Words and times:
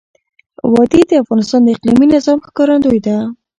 وادي 0.73 1.01
د 1.09 1.11
افغانستان 1.23 1.59
د 1.63 1.67
اقلیمي 1.75 2.07
نظام 2.15 2.37
ښکارندوی 2.47 2.99
ده. 3.07 3.17